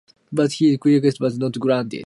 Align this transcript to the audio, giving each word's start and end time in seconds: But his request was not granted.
But 0.31 0.53
his 0.53 0.79
request 0.83 1.19
was 1.19 1.37
not 1.37 1.59
granted. 1.59 1.99